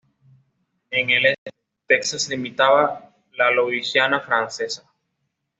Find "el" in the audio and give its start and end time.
1.11-1.27